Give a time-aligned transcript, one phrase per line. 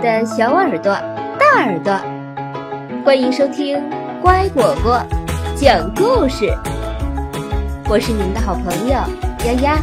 [0.00, 0.92] 的小耳朵、
[1.40, 1.92] 大耳朵，
[3.04, 3.82] 欢迎收听
[4.22, 5.04] 乖果果
[5.56, 6.46] 讲故事。
[7.90, 8.94] 我是你们的好朋友
[9.44, 9.76] 丫丫。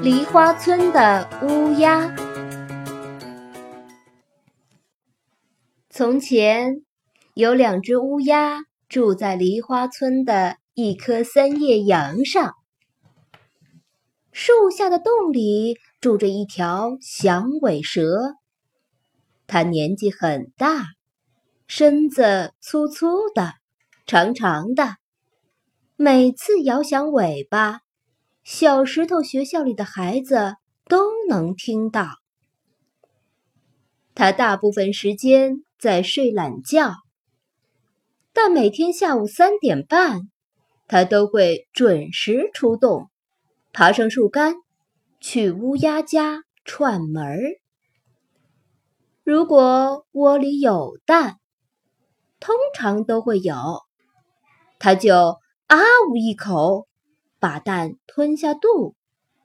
[0.00, 2.10] 梨花村的乌鸦。
[5.90, 6.80] 从前
[7.34, 12.54] 有两只乌鸦住在梨花村的一棵三叶杨上。
[14.36, 18.34] 树下的洞里住着一条响尾蛇，
[19.46, 20.86] 它年纪很大，
[21.68, 23.52] 身子粗粗的、
[24.06, 24.96] 长长的，
[25.94, 27.82] 每次摇响尾巴，
[28.42, 30.56] 小石头学校里的孩子
[30.88, 32.08] 都能听到。
[34.16, 36.94] 它大部分时间在睡懒觉，
[38.32, 40.22] 但每天下午三点半，
[40.88, 43.08] 它都会准时出动。
[43.76, 44.54] 爬上树干，
[45.18, 47.40] 去乌鸦家串门儿。
[49.24, 51.38] 如果窝里有蛋，
[52.38, 53.80] 通常都会有，
[54.78, 55.76] 他就啊
[56.08, 56.86] 呜一口，
[57.40, 58.94] 把蛋吞下肚，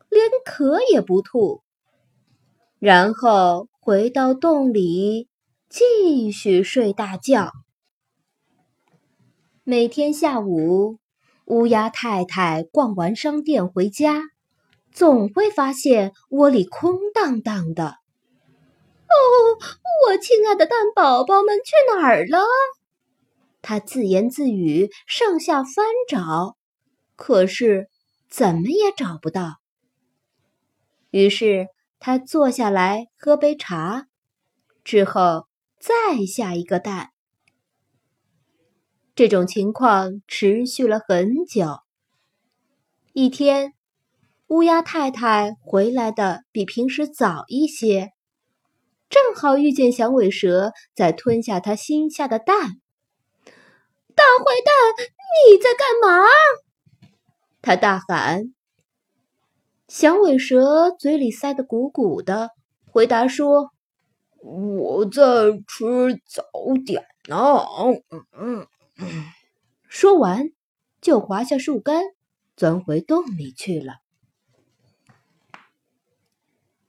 [0.09, 1.63] 连壳也不吐，
[2.77, 5.27] 然后回到洞里
[5.69, 7.51] 继续睡大觉。
[9.63, 10.99] 每天下午。
[11.49, 14.21] 乌鸦太太逛完商店回家，
[14.91, 17.85] 总会发现窝里空荡荡的。
[19.07, 19.15] 哦，
[20.07, 22.45] 我亲爱的蛋宝宝们去哪儿了？
[23.63, 26.55] 他自言自语，上下翻找，
[27.15, 27.89] 可是
[28.29, 29.55] 怎么也找不到。
[31.09, 31.67] 于是
[31.99, 34.05] 他坐下来喝杯茶，
[34.83, 35.47] 之后
[35.79, 37.09] 再下一个蛋。
[39.19, 41.79] 这种情况持续了很久。
[43.11, 43.73] 一天，
[44.47, 48.13] 乌鸦太太回来的比平时早一些，
[49.09, 52.79] 正好遇见响尾蛇在吞下它新下的蛋。
[54.15, 55.05] 大坏蛋，
[55.49, 56.25] 你在干嘛？
[57.61, 58.53] 他大喊。
[59.89, 62.51] 响尾蛇嘴里塞得鼓鼓的，
[62.89, 63.71] 回答说
[64.39, 65.21] ：“我在
[65.67, 66.45] 吃早
[66.85, 67.35] 点呢。”
[68.31, 68.65] 嗯。
[69.87, 70.51] 说完，
[71.01, 72.03] 就滑下树干，
[72.55, 73.95] 钻回洞里去了。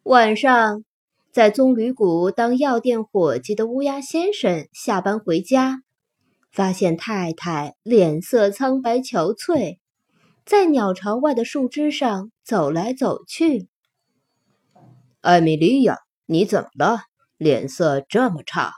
[0.02, 0.84] 晚上，
[1.30, 5.82] 在棕榈谷当药店伙计的乌鸦先生下班回家，
[6.50, 9.78] 发现太太脸色苍白憔悴，
[10.44, 13.68] 在鸟巢外的树枝上走来走去。
[15.20, 17.02] 艾米莉亚，你怎么了？
[17.36, 18.72] 脸色这么差，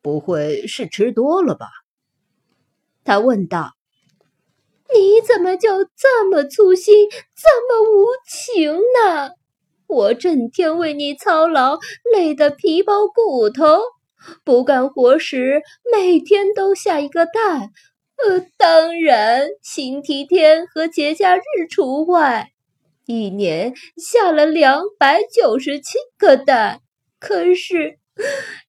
[0.00, 1.68] 不会是吃多了吧？
[3.04, 3.72] 他问道
[4.94, 9.30] ：“你怎么就这么粗心，这么无情呢？
[9.88, 11.78] 我整天为你操劳，
[12.14, 13.80] 累得皮包骨头，
[14.44, 15.62] 不干活时
[15.92, 17.70] 每天都下一个蛋。
[18.16, 22.52] 呃，当然星期天和节假日除外，
[23.04, 26.80] 一年下了两百九十七个蛋。
[27.18, 27.98] 可是，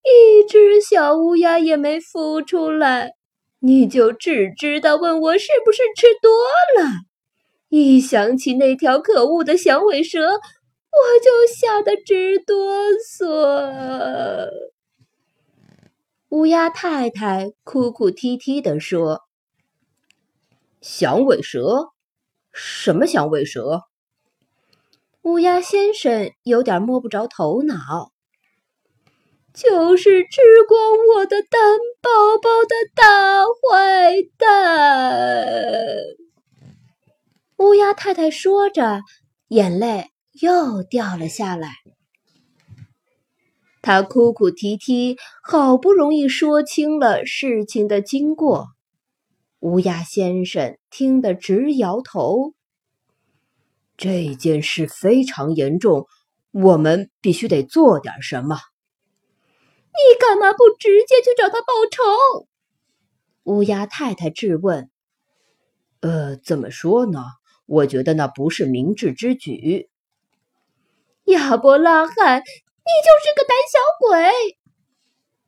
[0.04, 3.14] 一只小乌鸦也没孵出来。”
[3.66, 6.29] 你就只知道问我是不是吃多
[6.84, 6.90] 了，
[7.69, 10.40] 一想起那条可恶的响尾蛇，我
[11.24, 12.74] 就吓得直哆
[13.18, 14.50] 嗦。
[16.28, 19.22] 乌鸦太太哭哭啼啼地说
[20.81, 21.94] ：“响尾蛇？
[22.51, 23.84] 什么响尾蛇？”
[25.24, 28.12] 乌鸦先生有点摸不着头脑。
[29.53, 30.80] 就是吃光
[31.16, 32.09] 我的蛋宝
[32.41, 35.96] 宝的大坏蛋！
[37.58, 39.02] 乌鸦太太说着，
[39.50, 40.09] 眼泪
[40.42, 41.69] 又掉了下来。
[43.84, 48.69] 他哭哭啼啼，好不容易说清了事情的经过。
[49.60, 52.54] 乌鸦先生听得直摇头。
[53.95, 56.07] 这件事非常严重，
[56.51, 58.57] 我们必须得做点什么。
[59.95, 62.48] 你干嘛不直接去找他报仇？
[63.44, 64.90] 乌鸦太太质问。
[66.01, 67.24] 呃，怎么说呢？
[67.66, 69.90] 我觉得那不是明智之举。
[71.25, 74.57] 亚伯拉罕，你就是个胆小鬼！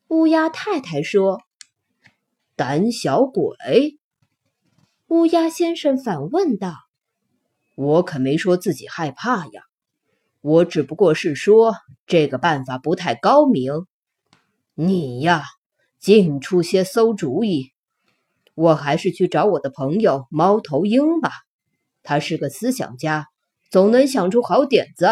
[0.08, 1.42] 乌鸦太太说。
[2.56, 4.00] 胆小鬼？
[5.08, 6.74] 乌鸦先生反问道。
[7.76, 9.64] 我可没说自己害怕呀，
[10.40, 11.74] 我只不过是说
[12.08, 13.86] 这个办法不太高明。
[14.78, 15.44] 你呀，
[16.00, 17.72] 净出些馊主意。
[18.56, 21.32] 我还是去找我的朋友猫头鹰吧，
[22.04, 23.28] 他是个思想家，
[23.70, 25.08] 总能想出好点子。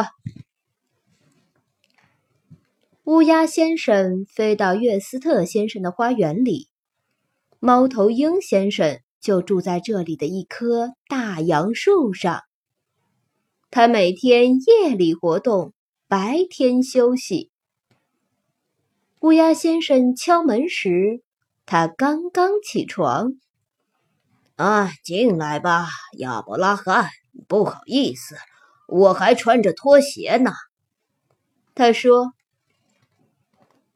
[3.05, 6.67] 乌鸦先生飞到约斯特先生的花园里，
[7.59, 12.41] 猫头鹰先生就住在这里的一棵大杨树上。
[13.71, 15.73] 他每天夜里活动，
[16.09, 17.52] 白天休息。
[19.23, 21.21] 乌鸦先生敲门时，
[21.65, 23.31] 他刚刚起床。
[24.57, 25.87] 啊，进来吧，
[26.17, 27.07] 亚伯拉罕。
[27.47, 28.35] 不好意思，
[28.85, 30.51] 我还穿着拖鞋呢。
[31.73, 32.33] 他说。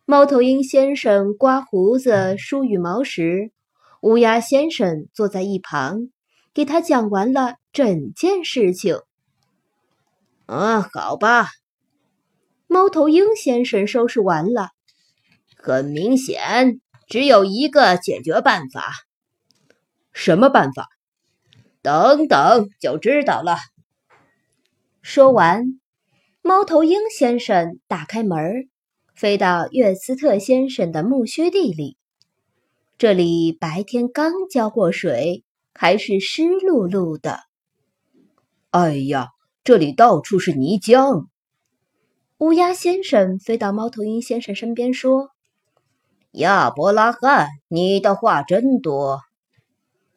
[0.05, 3.51] 猫头鹰先生刮胡子、梳羽毛时，
[3.99, 6.07] 乌鸦先生坐在一旁，
[6.53, 9.01] 给他讲完了整件事情。
[10.45, 11.49] 啊，好吧。
[12.67, 14.69] 猫头鹰先生收拾完了。
[15.57, 18.93] 很明显，只有一个解决办法。
[20.13, 20.87] 什么办法？
[21.81, 23.57] 等等就知道了。
[25.01, 25.79] 说完，
[26.41, 28.69] 猫头鹰先生打开门。
[29.15, 31.97] 飞到约斯特先生的苜蓿地里，
[32.99, 35.43] 这里白天刚浇过水，
[35.73, 37.39] 还是湿漉漉的。
[38.69, 39.29] 哎呀，
[39.63, 41.25] 这里到处是泥浆！
[42.37, 45.31] 乌鸦先生飞到猫头鹰先生身边说
[46.37, 49.21] ：“亚伯拉罕，你的话真多。”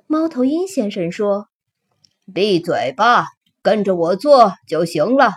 [0.06, 1.48] 猫头鹰先生说
[2.32, 3.26] ：“闭嘴吧，
[3.62, 5.32] 跟着我做就行了。”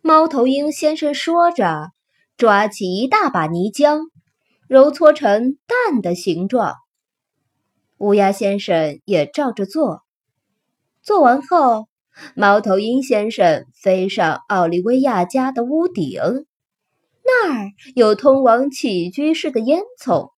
[0.00, 1.90] 猫头鹰先生说着，
[2.36, 4.02] 抓起一大把泥浆，
[4.68, 6.74] 揉搓成蛋的形状。
[7.98, 10.02] 乌鸦先生也照着做。
[11.02, 11.88] 做完后，
[12.34, 16.46] 猫头鹰先生飞上奥利维亚家的屋顶，
[17.26, 20.30] 那儿有通往起居室的烟囱。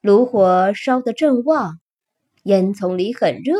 [0.00, 1.78] 炉火烧得正旺，
[2.44, 3.54] 烟囱里很热。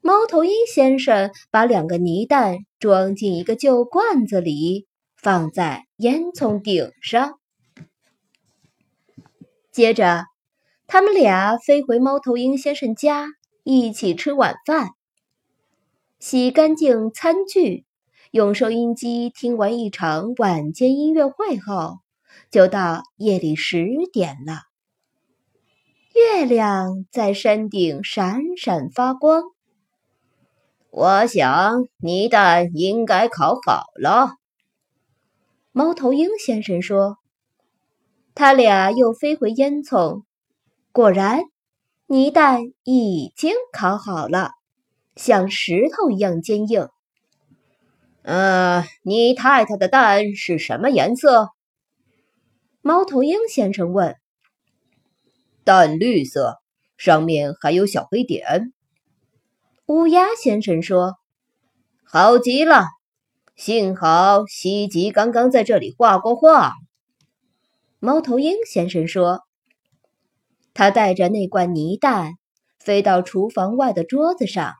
[0.00, 7.38] 猫头鹰先生把两个泥蛋装进一个旧罐子里，放在烟囱顶上。
[9.70, 10.24] 接着，
[10.88, 13.28] 他们俩飞回猫头鹰先生家，
[13.62, 14.90] 一起吃晚饭。
[16.18, 17.86] 洗干净餐具，
[18.32, 21.98] 用收音机听完一场晚间音乐会后，
[22.50, 24.62] 就到夜里十点了。
[26.14, 29.42] 月亮在山顶闪闪发光。
[30.88, 34.36] 我想泥蛋应该烤好了，
[35.72, 37.18] 猫头鹰先生说。
[38.34, 40.22] 他俩又飞回烟囱，
[40.90, 41.42] 果然，
[42.06, 44.52] 泥蛋已经烤好了，
[45.16, 46.88] 像石头一样坚硬。
[48.22, 51.48] 呃，你太太的蛋是什么颜色？
[52.80, 54.16] 猫头鹰先生问。
[55.64, 56.58] 淡绿色，
[56.96, 58.72] 上面还有小黑点。
[59.86, 61.16] 乌鸦先生说
[62.06, 62.84] ：“好极了，
[63.56, 66.74] 幸好西吉刚刚在这里画过画。”
[67.98, 69.40] 猫头鹰先生说
[70.74, 72.34] ：“他带着那罐泥蛋
[72.78, 74.74] 飞到厨房外的桌子上，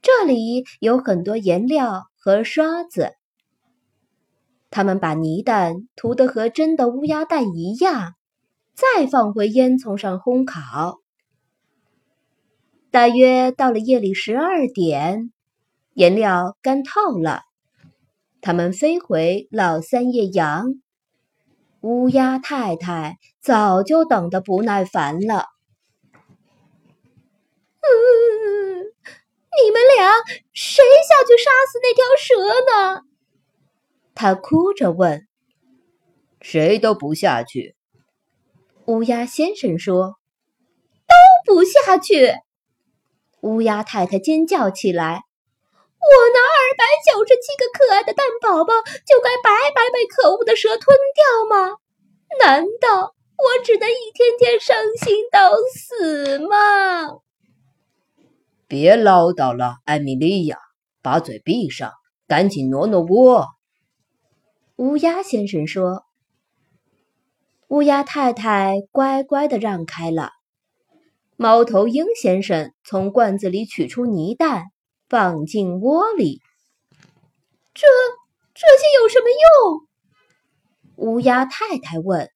[0.00, 3.14] 这里有很多颜料和刷子。
[4.70, 8.14] 他们把泥蛋涂得和真的乌鸦蛋一样，
[8.74, 11.00] 再放回烟囱上烘烤。”
[12.92, 15.32] 大约到了夜里十二点，
[15.94, 17.42] 颜料干透了，
[18.40, 20.80] 他们飞回老三叶羊。
[21.80, 25.46] 乌鸦太太早就等得不耐烦了。
[29.60, 30.12] 你们俩
[30.52, 32.34] 谁下去杀死那条蛇
[32.70, 33.02] 呢？
[34.14, 35.26] 他哭着问。
[36.40, 37.76] 谁都不下去。
[38.86, 40.16] 乌鸦先生说
[41.06, 41.14] ：“都
[41.54, 42.34] 不下去。”
[43.42, 45.22] 乌鸦太太尖叫起来
[46.00, 48.74] ：“我那二百九十七个可爱的蛋宝宝
[49.06, 51.76] 就该白白被可恶的蛇吞掉吗？
[52.40, 57.20] 难道我只能一天天伤心到死吗？”
[58.72, 60.56] 别唠叨了，艾米莉亚，
[61.02, 61.92] 把嘴闭上，
[62.26, 63.48] 赶紧挪挪窝。”
[64.76, 66.04] 乌鸦先生说。
[67.68, 70.30] 乌鸦太太乖乖的让开了。
[71.36, 74.64] 猫头鹰先生从罐子里取出泥蛋，
[75.06, 76.40] 放进窝里。
[77.74, 77.86] 这
[78.54, 79.26] 这些有什么
[80.96, 81.10] 用？
[81.12, 82.30] 乌鸦太太问。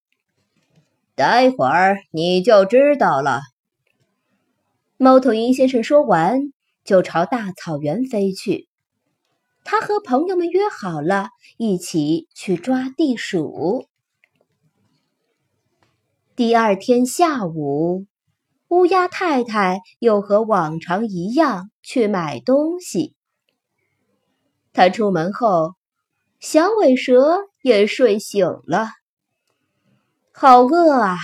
[1.14, 3.40] 待会儿你就知道了。
[4.98, 8.66] 猫头鹰先生说完，就朝大草原飞去。
[9.62, 13.86] 他和朋友们约好了，一起去抓地鼠。
[16.34, 18.06] 第二天下午。
[18.68, 23.14] 乌鸦太太又和往常一样去买东西。
[24.72, 25.74] 他出门后，
[26.40, 28.88] 响尾蛇也睡醒了。
[30.32, 31.16] 好饿啊！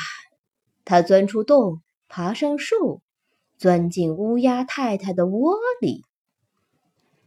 [0.85, 3.03] 它钻出洞，爬上树，
[3.63, 6.03] 钻进乌鸦太太的窝里。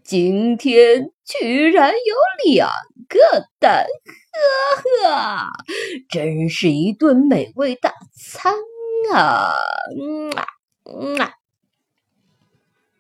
[0.04, 2.16] 今天居然有
[2.52, 2.70] 两
[3.08, 3.86] 个蛋，
[5.02, 5.48] 呵呵，
[6.10, 8.54] 真是一顿美味大餐
[9.14, 9.48] 啊！
[9.98, 10.46] 嗯啊，
[10.84, 11.32] 嗯啊，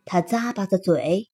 [0.06, 1.28] 他咂巴着嘴，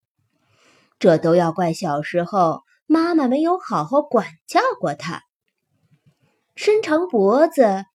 [0.98, 5.22] 这都要怪小时候妈妈没有好好管教过他。
[6.56, 7.86] 伸长脖子，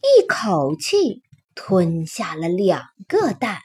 [0.00, 1.24] 一口气
[1.60, 3.58] 吞下了两个蛋。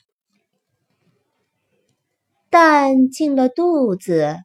[2.50, 4.38] 蛋进了肚子，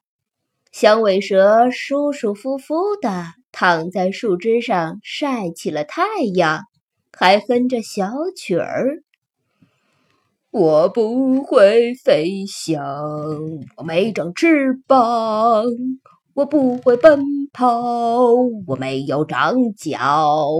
[0.71, 6.03] 响尾蛇舒舒服服的躺在树枝上晒起了太
[6.35, 6.65] 阳，
[7.11, 9.03] 还哼着小曲儿。
[10.51, 12.85] 我不会飞翔，
[13.79, 15.65] 我没长翅膀；
[16.35, 17.71] 我不会奔跑，
[18.67, 20.51] 我没有长脚。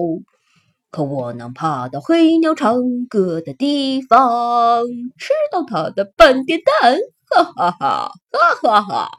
[0.91, 4.85] 可我能爬到黑鸟唱歌的地方，
[5.19, 6.99] 吃到它的半点蛋。
[7.31, 8.13] 哈哈哈！
[8.33, 9.11] 哈哈哈！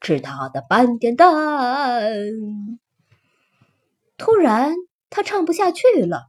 [0.00, 2.12] 吃它的斑点蛋。
[4.18, 4.74] 突然，
[5.08, 6.28] 他唱不下去了。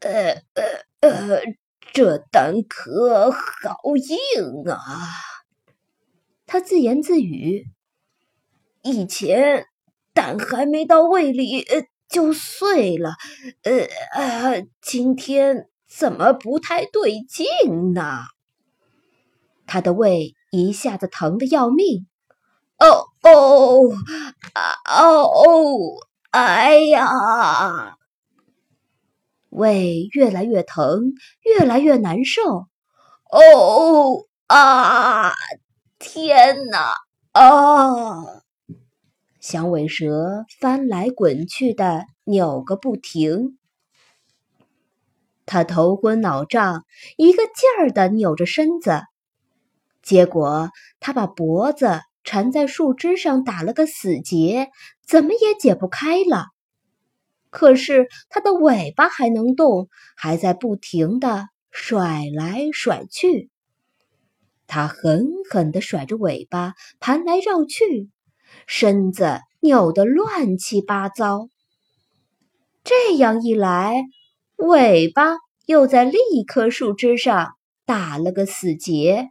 [0.00, 0.42] 呃
[1.00, 1.40] 呃呃，
[1.94, 4.78] 这蛋壳好硬啊！
[6.46, 7.66] 他自言自语。
[8.82, 9.66] 以前
[10.12, 11.64] 蛋还没到胃里
[12.12, 13.14] 就碎了。
[13.64, 18.24] 呃啊，今天怎么不太对劲呢？
[19.66, 20.34] 他的胃。
[20.54, 22.06] 一下子疼得要命，
[22.76, 23.88] 哦哦
[24.52, 25.96] 啊哦！
[26.28, 27.96] 哎呀，
[29.48, 32.66] 胃越来越疼，越来越难受。
[33.30, 35.32] 哦啊！
[35.98, 36.92] 天哪！
[37.32, 38.42] 啊！
[39.42, 43.58] 响尾蛇翻来滚去的扭个不停，
[45.44, 46.84] 他头昏脑胀，
[47.16, 49.00] 一个劲儿的扭着身子。
[50.00, 50.70] 结果，
[51.00, 54.70] 他把脖子缠在树枝上，打了个死结，
[55.04, 56.46] 怎么也解不开了。
[57.50, 63.50] 可是，他的尾巴还能动，还在不停的甩来甩去。
[64.68, 68.08] 他狠狠地甩着尾巴，盘来绕去，
[68.66, 71.48] 身子扭得乱七八糟。
[72.84, 74.02] 这样一来，
[74.56, 77.52] 尾巴又在另一棵树枝上
[77.84, 79.30] 打了个死结。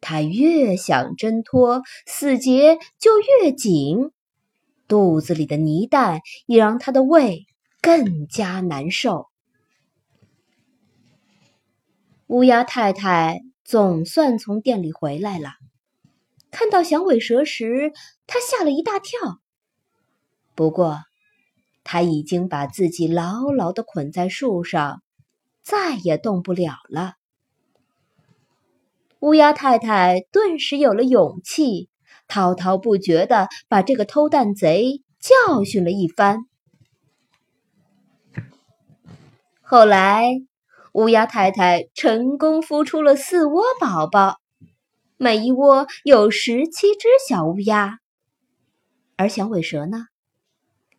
[0.00, 3.10] 他越想挣脱，死结就
[3.42, 4.10] 越紧，
[4.86, 7.46] 肚子里的泥蛋也让他的胃
[7.82, 9.26] 更加难受。
[12.28, 15.50] 乌鸦太太总算从店里回来了，
[16.58, 17.92] 看到响尾蛇时，
[18.26, 19.38] 他吓了一大跳。
[20.56, 20.98] 不过，
[21.84, 25.00] 他已经把自己牢牢的捆在树上，
[25.62, 27.14] 再也动不了了。
[29.20, 31.88] 乌鸦太太顿时有了勇气，
[32.26, 36.40] 滔滔不绝的把这个偷蛋贼教训了一番。
[39.62, 40.26] 后来，
[40.92, 44.38] 乌鸦太太成功孵出了四窝宝宝，
[45.20, 47.98] 每一窝有十七只小乌鸦。
[49.16, 50.06] 而响尾蛇呢，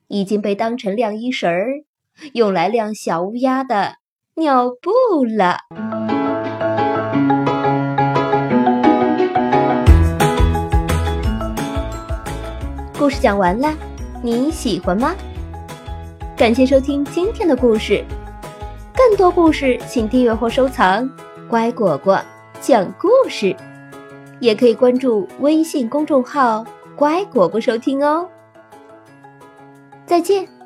[0.09, 1.85] 已经被当成晾衣绳儿，
[2.33, 3.93] 用来晾小乌鸦的
[4.35, 5.59] 尿布了。
[12.97, 13.73] 故事讲完了，
[14.21, 15.15] 你喜欢吗？
[16.35, 18.03] 感谢收听今天的故事，
[18.93, 21.09] 更多故事请订阅或收藏
[21.47, 22.21] “乖果果
[22.59, 23.55] 讲故事”，
[24.39, 26.65] 也可以关注微信公众号
[26.95, 28.27] “乖果果”收听哦。
[30.05, 30.58] 再见。